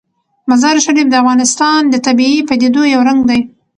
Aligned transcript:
مزارشریف 0.49 1.07
د 1.09 1.13
افغانستان 1.21 1.81
د 1.89 1.95
طبیعي 2.07 2.39
پدیدو 2.49 2.81
یو 2.93 3.01
رنګ 3.09 3.21
دی. 3.29 3.39